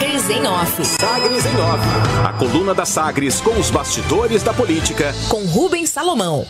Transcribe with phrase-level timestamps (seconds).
[0.00, 0.84] Sagres em Off.
[0.86, 1.84] Sagres em Off.
[2.24, 5.12] A coluna da Sagres com os bastidores da política.
[5.28, 6.46] Com Rubens Salomão.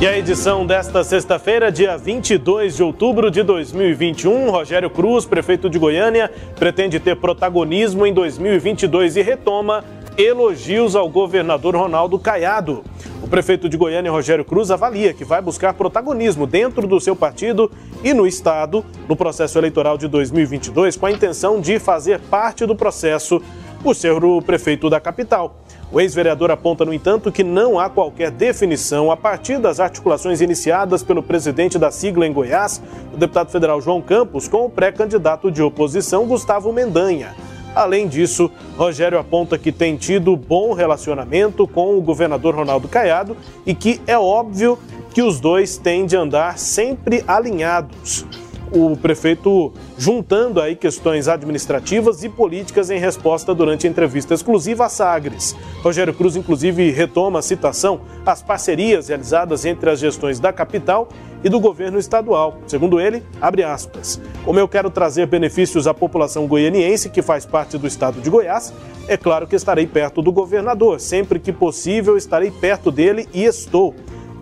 [0.00, 5.78] E a edição desta sexta-feira, dia 22 de outubro de 2021, Rogério Cruz, prefeito de
[5.78, 9.84] Goiânia, pretende ter protagonismo em 2022 e retoma
[10.16, 12.82] elogios ao governador Ronaldo Caiado.
[13.22, 17.70] O prefeito de Goiânia, Rogério Cruz, avalia que vai buscar protagonismo dentro do seu partido
[18.02, 22.74] e no Estado no processo eleitoral de 2022, com a intenção de fazer parte do
[22.74, 23.42] processo
[23.82, 25.60] por ser o prefeito da capital.
[25.92, 31.02] O ex-vereador aponta, no entanto, que não há qualquer definição a partir das articulações iniciadas
[31.02, 35.62] pelo presidente da sigla em Goiás, o deputado federal João Campos, com o pré-candidato de
[35.62, 37.34] oposição Gustavo Mendanha.
[37.76, 43.36] Além disso, Rogério aponta que tem tido bom relacionamento com o governador Ronaldo Caiado
[43.66, 44.78] e que é óbvio
[45.12, 48.24] que os dois têm de andar sempre alinhados
[48.72, 54.88] o prefeito juntando aí questões administrativas e políticas em resposta durante a entrevista exclusiva a
[54.88, 55.56] Sagres.
[55.82, 61.08] Rogério Cruz, inclusive, retoma a citação às parcerias realizadas entre as gestões da capital
[61.44, 62.58] e do governo estadual.
[62.66, 67.78] Segundo ele, abre aspas, como eu quero trazer benefícios à população goianiense que faz parte
[67.78, 68.72] do estado de Goiás,
[69.08, 71.00] é claro que estarei perto do governador.
[71.00, 73.94] Sempre que possível, estarei perto dele e estou.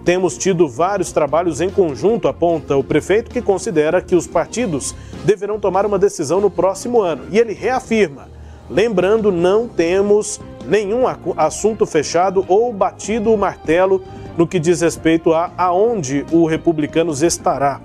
[0.04, 5.58] Temos tido vários trabalhos em conjunto, aponta o prefeito, que considera que os partidos deverão
[5.58, 7.24] tomar uma decisão no próximo ano.
[7.30, 8.28] E ele reafirma:
[8.68, 11.04] lembrando, não temos nenhum
[11.36, 14.02] assunto fechado ou batido o martelo
[14.36, 17.80] no que diz respeito a aonde o Republicanos estará.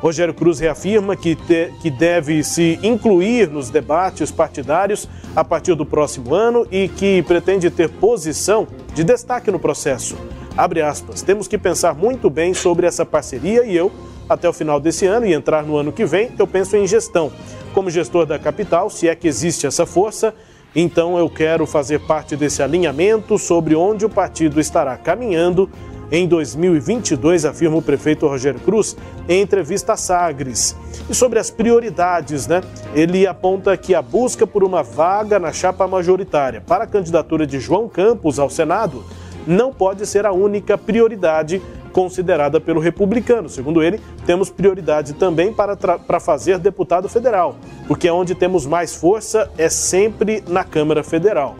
[0.00, 5.84] Rogério Cruz reafirma que, te, que deve se incluir nos debates partidários a partir do
[5.84, 10.16] próximo ano e que pretende ter posição de destaque no processo.
[10.60, 13.90] Abre aspas, temos que pensar muito bem sobre essa parceria e eu,
[14.28, 17.32] até o final desse ano e entrar no ano que vem, eu penso em gestão.
[17.72, 20.34] Como gestor da capital, se é que existe essa força,
[20.76, 25.70] então eu quero fazer parte desse alinhamento sobre onde o partido estará caminhando
[26.12, 28.94] em 2022, afirma o prefeito Rogério Cruz
[29.26, 30.76] em entrevista a Sagres.
[31.08, 32.60] E sobre as prioridades, né?
[32.94, 37.58] Ele aponta que a busca por uma vaga na chapa majoritária para a candidatura de
[37.58, 39.02] João Campos ao Senado
[39.46, 41.60] não pode ser a única prioridade
[41.92, 43.48] considerada pelo republicano.
[43.48, 47.56] Segundo ele, temos prioridade também para, para fazer deputado federal,
[47.86, 51.56] porque é onde temos mais força é sempre na Câmara Federal.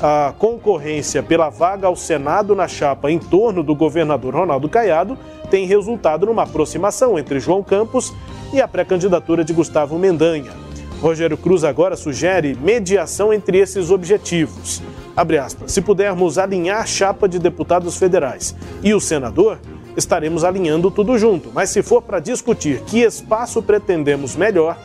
[0.00, 5.18] A concorrência pela vaga ao Senado na chapa em torno do governador Ronaldo Caiado
[5.50, 8.14] tem resultado numa aproximação entre João Campos
[8.52, 10.67] e a pré-candidatura de Gustavo Mendanha.
[11.00, 14.82] Rogério Cruz agora sugere mediação entre esses objetivos.
[15.16, 19.58] Aspas, se pudermos alinhar a chapa de deputados federais e o senador,
[19.96, 21.50] estaremos alinhando tudo junto.
[21.52, 24.78] Mas se for para discutir que espaço pretendemos melhor,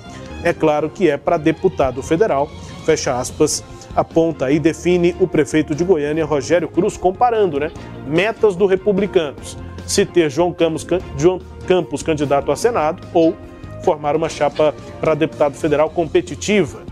[0.43, 2.49] é claro que é para deputado federal.
[2.83, 3.63] Fecha aspas,
[3.95, 7.71] aponta e define o prefeito de Goiânia, Rogério Cruz, comparando né,
[8.07, 9.57] metas do Republicanos.
[9.85, 10.85] Se ter João Campos,
[11.17, 13.35] João Campos candidato a Senado ou
[13.83, 16.83] formar uma chapa para deputado federal competitiva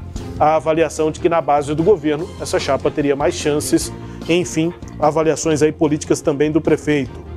[0.41, 3.93] a avaliação de que na base do governo essa chapa teria mais chances.
[4.27, 7.31] Enfim, avaliações aí políticas também do prefeito.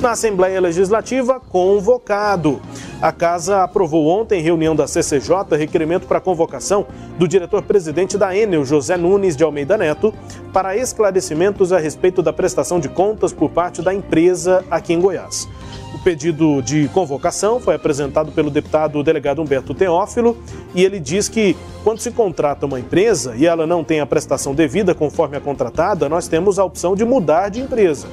[0.00, 2.60] Na Assembleia Legislativa, convocado.
[3.02, 6.86] A Casa aprovou ontem, em reunião da CCJ, requerimento para convocação
[7.18, 10.14] do diretor-presidente da Enel, José Nunes de Almeida Neto,
[10.52, 15.48] para esclarecimentos a respeito da prestação de contas por parte da empresa aqui em Goiás.
[16.04, 20.36] Pedido de convocação foi apresentado pelo deputado delegado Humberto Teófilo
[20.74, 24.54] e ele diz que quando se contrata uma empresa e ela não tem a prestação
[24.54, 28.06] devida conforme a contratada, nós temos a opção de mudar de empresa.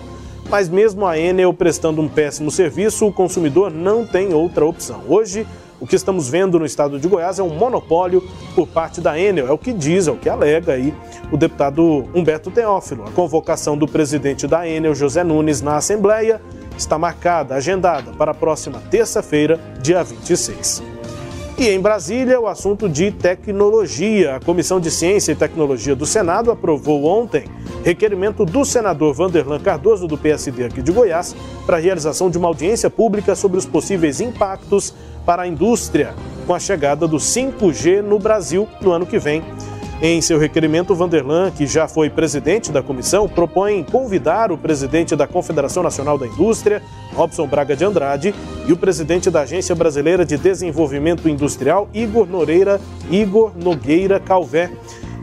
[0.50, 5.02] Mas mesmo a Enel prestando um péssimo serviço, o consumidor não tem outra opção.
[5.10, 5.46] Hoje,
[5.78, 8.24] o que estamos vendo no estado de Goiás é um monopólio
[8.56, 10.94] por parte da Enel, é o que diz, é o que alega aí
[11.30, 13.04] o deputado Humberto Teófilo.
[13.04, 16.40] A convocação do presidente da Enel, José Nunes, na Assembleia
[16.78, 20.84] está marcada, agendada para a próxima terça-feira, dia 26.
[21.58, 24.38] E em Brasília, o assunto de tecnologia.
[24.38, 27.46] A Comissão de Ciência e Tecnologia do Senado aprovou ontem
[27.84, 31.36] requerimento do senador Vanderlan Cardoso, do PSD aqui de Goiás,
[31.66, 34.94] para a realização de uma audiência pública sobre os possíveis impactos
[35.24, 36.16] para a indústria
[36.48, 39.44] com a chegada do 5G no Brasil no ano que vem.
[40.04, 45.28] Em seu requerimento, Vanderlan, que já foi presidente da comissão, propõe convidar o presidente da
[45.28, 46.82] Confederação Nacional da Indústria,
[47.14, 48.34] Robson Braga de Andrade,
[48.68, 52.82] e o presidente da Agência Brasileira de Desenvolvimento Industrial, Igor Noreira,
[53.12, 54.72] Igor Nogueira Calvé.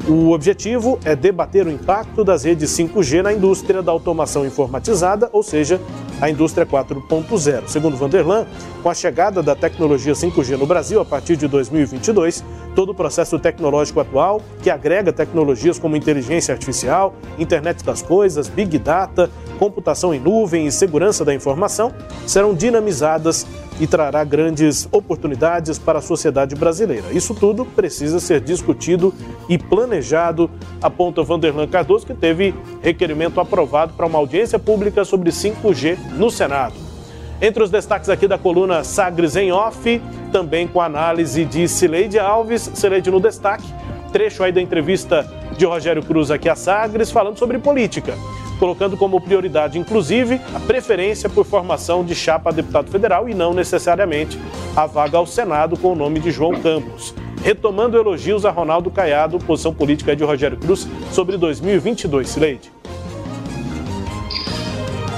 [0.08, 5.42] O objetivo é debater o impacto das redes 5G na indústria da automação informatizada, ou
[5.42, 5.80] seja,
[6.20, 7.68] a indústria 4.0.
[7.68, 8.46] Segundo Vanderlan,
[8.82, 12.44] com a chegada da tecnologia 5G no Brasil a partir de 2022,
[12.74, 18.78] todo o processo tecnológico atual, que agrega tecnologias como inteligência artificial, internet das coisas, big
[18.78, 21.92] data, computação em nuvem e segurança da informação,
[22.26, 23.46] serão dinamizadas
[23.80, 27.12] e trará grandes oportunidades para a sociedade brasileira.
[27.12, 29.14] Isso tudo precisa ser discutido
[29.48, 30.50] e planejado,
[30.82, 36.74] aponta Vanderlan Cardoso, que teve requerimento aprovado para uma audiência pública sobre 5G no Senado.
[37.40, 40.02] Entre os destaques aqui da coluna Sagres em Off,
[40.32, 43.64] também com análise de Cileide Alves, Cileide no destaque,
[44.12, 48.14] trecho aí da entrevista de Rogério Cruz aqui a Sagres, falando sobre política
[48.58, 53.54] colocando como prioridade, inclusive, a preferência por formação de chapa a deputado federal e não
[53.54, 54.38] necessariamente
[54.76, 57.14] a vaga ao Senado com o nome de João Campos.
[57.42, 62.28] Retomando elogios a Ronaldo Caiado, posição política de Rogério Cruz sobre 2022.
[62.28, 62.77] Sileide.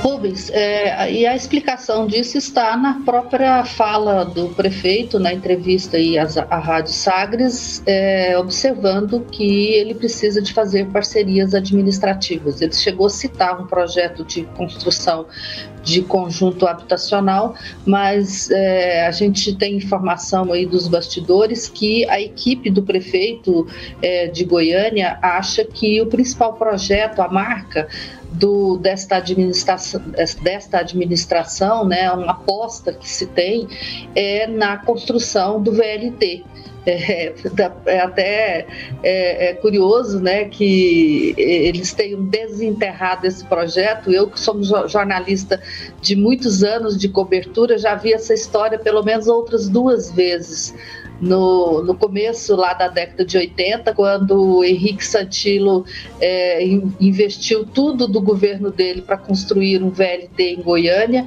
[0.02, 6.18] Rubens, é, e a explicação disso está na própria fala do prefeito, na entrevista aí
[6.18, 12.62] à, à Rádio Sagres, é, observando que ele precisa de fazer parcerias administrativas.
[12.62, 15.26] Ele chegou a citar um projeto de construção
[15.82, 17.54] de conjunto habitacional,
[17.86, 23.66] mas é, a gente tem informação aí dos bastidores que a equipe do prefeito
[24.02, 27.88] é, de Goiânia acha que o principal projeto, a marca,
[28.32, 30.00] do, desta administração,
[30.42, 33.68] desta administração, né, uma aposta que se tem
[34.14, 36.44] é na construção do VLT.
[36.86, 37.34] É,
[37.84, 38.66] é até
[39.02, 44.10] é, é, curioso né, que eles tenham desenterrado esse projeto.
[44.10, 45.60] Eu, que sou jornalista
[46.00, 50.74] de muitos anos de cobertura, já vi essa história pelo menos outras duas vezes
[51.20, 55.84] no, no começo lá da década de 80, quando o Henrique Santilo
[56.20, 56.62] é,
[57.00, 61.26] investiu tudo do governo dele para construir um VLT em Goiânia.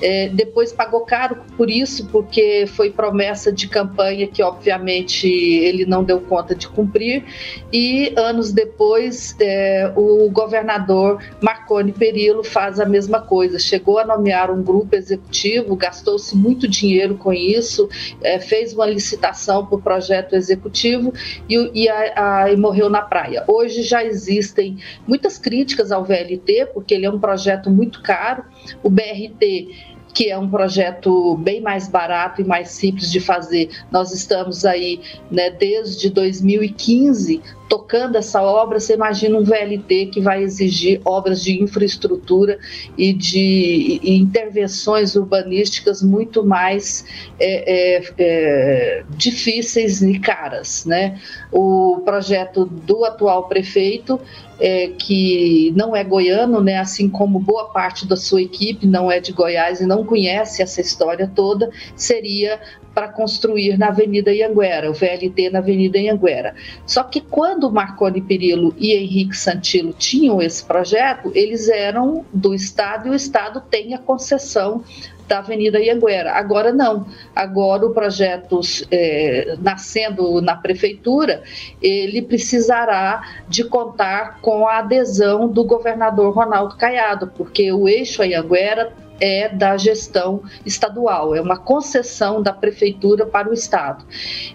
[0.00, 6.02] É, depois pagou caro por isso, porque foi promessa de campanha que, obviamente, ele não
[6.02, 7.24] deu conta de cumprir.
[7.72, 13.58] E anos depois, é, o governador Marconi Perillo faz a mesma coisa.
[13.58, 17.88] Chegou a nomear um grupo executivo, gastou-se muito dinheiro com isso,
[18.22, 21.12] é, fez uma licitação para o projeto executivo
[21.48, 23.44] e, e, a, a, e morreu na praia.
[23.46, 28.44] Hoje já existem muitas críticas ao VLT, porque ele é um projeto muito caro.
[28.82, 33.68] O BRT que é um projeto bem mais barato e mais simples de fazer.
[33.90, 35.00] Nós estamos aí
[35.30, 41.62] né, desde 2015 tocando essa obra, você imagina um VLT que vai exigir obras de
[41.62, 42.58] infraestrutura
[42.96, 47.04] e de e intervenções urbanísticas muito mais
[47.38, 50.84] é, é, é, difíceis e caras.
[50.84, 51.20] Né?
[51.50, 54.20] O projeto do atual prefeito,
[54.60, 59.18] é, que não é goiano, né, assim como boa parte da sua equipe não é
[59.18, 62.60] de Goiás e não conhece essa história toda, seria
[62.94, 66.54] para construir na Avenida Ianguera, o VLT na Avenida Ianguera.
[66.86, 73.08] Só que quando Marconi Perillo e Henrique Santilo tinham esse projeto, eles eram do Estado
[73.08, 74.84] e o Estado tem a concessão
[75.26, 76.32] da Avenida Ianguera.
[76.32, 77.06] Agora não.
[77.34, 78.60] Agora o projeto
[78.90, 81.42] é, nascendo na prefeitura,
[81.80, 88.92] ele precisará de contar com a adesão do governador Ronaldo Caiado, porque o eixo Ianguera
[89.20, 94.04] é da gestão estadual, é uma concessão da prefeitura para o Estado.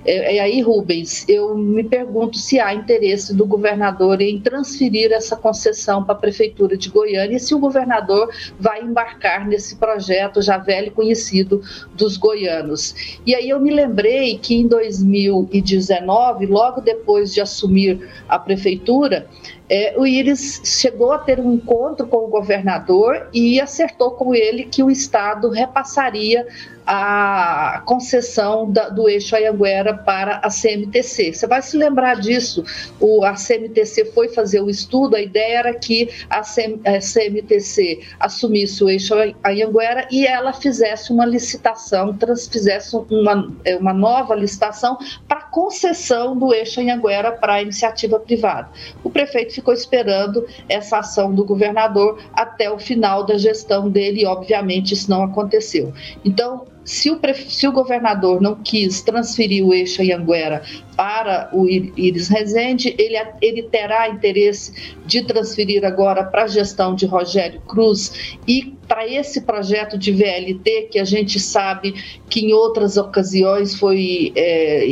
[0.06, 5.36] É, e aí, Rubens, eu me pergunto se há interesse do governador em transferir essa
[5.36, 10.58] concessão para a prefeitura de Goiânia e se o governador vai embarcar nesse projeto já
[10.58, 11.62] velho e conhecido
[11.96, 13.20] dos goianos.
[13.26, 19.28] E aí eu me lembrei que em 2019, logo depois de assumir a prefeitura,
[19.70, 24.64] é, o Íris chegou a ter um encontro com o governador e acertou com ele
[24.64, 26.48] que o Estado repassaria
[26.92, 31.34] a concessão da, do eixo Ayanguera para a CMTC.
[31.34, 32.64] Você vai se lembrar disso.
[33.00, 38.02] O, a CMTC foi fazer o estudo, a ideia era que a, CM, a CMTC
[38.20, 44.34] assumisse o eixo Ayanguera e ela fizesse uma licitação, trans, fizesse uma, é, uma nova
[44.34, 48.68] licitação para concessão do eixo Anhanguera para a iniciativa privada.
[49.04, 54.26] O prefeito ficou esperando essa ação do governador até o final da gestão dele e,
[54.26, 55.94] obviamente, isso não aconteceu.
[56.26, 60.64] Então, se o, se o governador não quis transferir o eixo Anhanguera
[60.98, 67.06] para o Iris Rezende, ele, ele terá interesse de transferir agora para a gestão de
[67.06, 71.94] Rogério Cruz e para esse projeto de VLT, que a gente sabe
[72.28, 74.84] que em outras ocasiões foi é,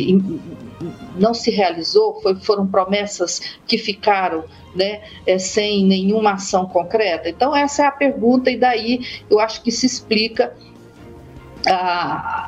[1.19, 2.21] não se realizou?
[2.21, 4.43] Foi, foram promessas que ficaram
[4.75, 7.27] né, é, sem nenhuma ação concreta?
[7.27, 8.99] Então, essa é a pergunta, e daí
[9.31, 10.53] eu acho que se explica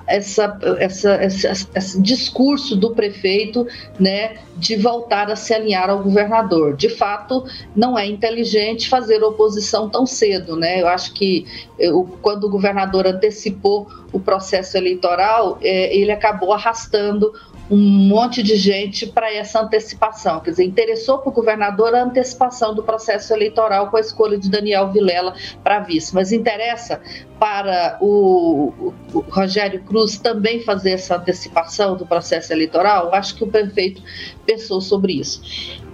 [0.07, 3.67] essa, essa, essa, esse discurso do prefeito
[3.99, 6.75] né, de voltar a se alinhar ao governador.
[6.75, 7.43] De fato,
[7.75, 10.55] não é inteligente fazer oposição tão cedo.
[10.55, 10.81] Né?
[10.81, 11.45] Eu acho que
[11.77, 17.33] eu, quando o governador antecipou o processo eleitoral, é, ele acabou arrastando
[17.69, 20.39] um monte de gente para essa antecipação.
[20.39, 24.49] Quer dizer, interessou para o governador a antecipação do processo eleitoral com a escolha de
[24.49, 26.99] Daniel Vilela para vice, mas interessa
[27.39, 33.13] para o, o, Rogério Cruz também fazer essa antecipação do processo eleitoral?
[33.13, 34.01] Acho que o prefeito
[34.45, 35.41] pensou sobre isso.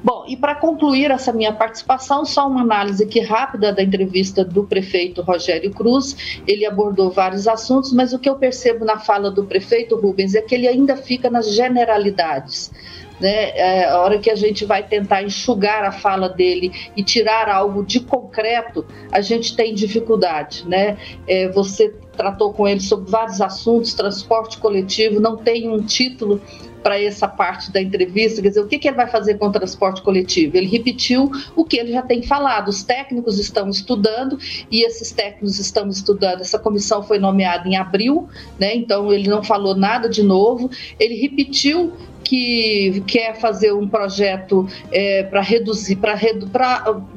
[0.06, 4.64] Bom, e para concluir essa minha participação, só uma análise aqui rápida da entrevista do
[4.64, 6.44] prefeito Rogério Cruz.
[6.46, 10.44] Ele abordou vários assuntos, mas o que eu percebo na fala do prefeito Rubens é
[10.44, 12.72] que ele ainda fica nas generalidades.
[13.20, 13.50] Né?
[13.58, 17.84] É, a hora que a gente vai tentar enxugar a fala dele e tirar algo
[17.84, 20.68] de concreto, a gente tem dificuldade.
[20.68, 20.98] Né?
[21.28, 26.42] É, você tratou com ele sobre vários assuntos, transporte coletivo, não tem um título
[26.86, 29.52] para essa parte da entrevista, quer dizer, o que, que ele vai fazer com o
[29.52, 30.56] transporte coletivo?
[30.56, 32.68] Ele repetiu o que ele já tem falado.
[32.70, 34.38] Os técnicos estão estudando
[34.70, 36.42] e esses técnicos estão estudando.
[36.42, 38.30] Essa comissão foi nomeada em abril,
[38.60, 38.76] né?
[38.76, 40.70] Então ele não falou nada de novo.
[41.00, 41.92] Ele repetiu
[42.24, 46.16] que quer fazer um projeto é, para reduzir, para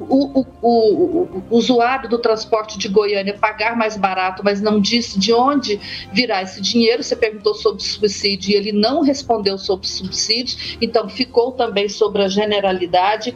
[0.00, 5.18] o, o, o, o, usuário do transporte de Goiânia pagar mais barato, mas não disse
[5.18, 5.80] de onde
[6.12, 7.02] virá esse dinheiro.
[7.02, 12.28] Você perguntou sobre subsídio e ele não respondeu sobre subsídio, então ficou também sobre a
[12.28, 13.34] generalidade.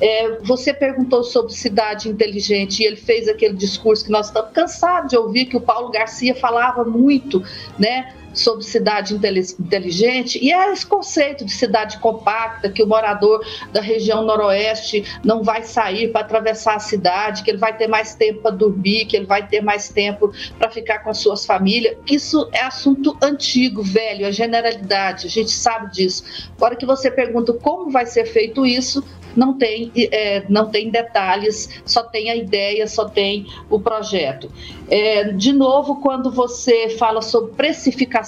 [0.00, 5.10] É, você perguntou sobre cidade inteligente e ele fez aquele discurso que nós estamos cansados
[5.10, 7.42] de ouvir, que o Paulo Garcia falava muito,
[7.78, 8.14] né?
[8.38, 14.24] Sobre cidade inteligente, e é esse conceito de cidade compacta, que o morador da região
[14.24, 18.50] noroeste não vai sair para atravessar a cidade, que ele vai ter mais tempo para
[18.50, 21.96] dormir, que ele vai ter mais tempo para ficar com suas famílias.
[22.06, 26.24] Isso é assunto antigo, velho, é generalidade, a gente sabe disso.
[26.56, 29.02] Agora que você pergunta como vai ser feito isso,
[29.36, 34.50] não tem, é, não tem detalhes, só tem a ideia, só tem o projeto.
[34.90, 37.52] É, de novo, quando você fala sobre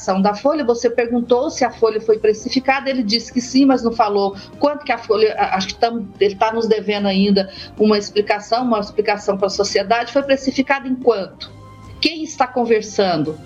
[0.00, 3.82] precificação da folha, você perguntou se a folha foi precificada, ele disse que sim, mas
[3.82, 7.98] não falou quanto que a folha, acho que tam, ele está nos devendo ainda uma
[7.98, 11.52] explicação, uma explicação para a sociedade, foi precificada em quanto?
[12.00, 13.38] Quem está conversando?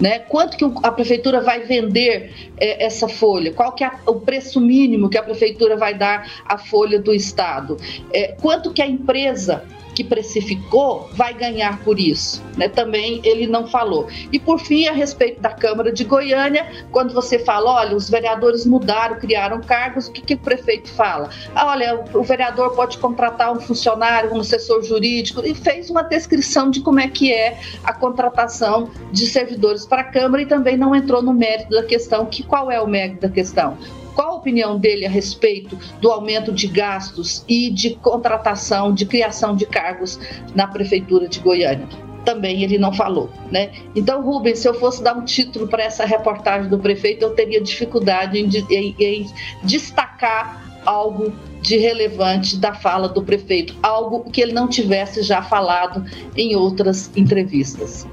[0.00, 0.18] Né?
[0.18, 3.52] Quanto que a prefeitura vai vender é, essa folha?
[3.52, 7.76] Qual que é o preço mínimo que a prefeitura vai dar à folha do Estado?
[8.12, 12.42] É, quanto que a empresa que precificou vai ganhar por isso.
[12.56, 12.68] Né?
[12.68, 14.08] Também ele não falou.
[14.32, 18.66] E por fim, a respeito da Câmara de Goiânia, quando você fala, olha, os vereadores
[18.66, 21.30] mudaram, criaram cargos, o que, que o prefeito fala?
[21.54, 26.70] Ah, olha, o vereador pode contratar um funcionário, um assessor jurídico, e fez uma descrição
[26.70, 30.94] de como é que é a contratação de servidores para a Câmara e também não
[30.94, 33.76] entrou no mérito da questão, que qual é o mérito da questão?
[34.14, 39.56] Qual a opinião dele a respeito do aumento de gastos e de contratação, de criação
[39.56, 40.18] de cargos
[40.54, 41.88] na Prefeitura de Goiânia?
[42.24, 43.72] Também ele não falou, né?
[43.96, 47.60] Então, Rubens, se eu fosse dar um título para essa reportagem do prefeito, eu teria
[47.60, 49.26] dificuldade em, em, em
[49.64, 56.04] destacar algo de relevante da fala do prefeito, algo que ele não tivesse já falado
[56.36, 58.06] em outras entrevistas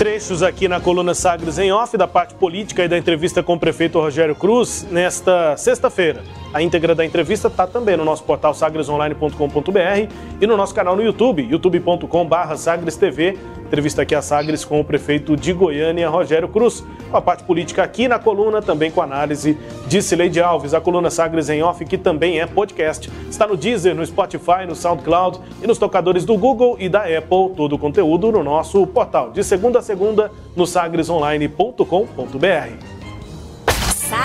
[0.00, 3.60] trechos aqui na coluna Sagres em off da parte política e da entrevista com o
[3.60, 6.22] prefeito Rogério Cruz nesta sexta-feira.
[6.52, 11.02] A íntegra da entrevista está também no nosso portal sagresonline.com.br e no nosso canal no
[11.02, 13.38] YouTube, youtube.com.br sagrestv.
[13.66, 16.84] Entrevista aqui a Sagres com o prefeito de Goiânia, Rogério Cruz.
[17.08, 20.74] Com a parte política aqui na coluna, também com análise de Cileide Alves.
[20.74, 23.08] A coluna Sagres em Off, que também é podcast.
[23.30, 27.54] Está no Deezer, no Spotify, no SoundCloud e nos tocadores do Google e da Apple.
[27.56, 29.30] Todo o conteúdo no nosso portal.
[29.30, 32.99] De segunda a segunda, no sagresonline.com.br.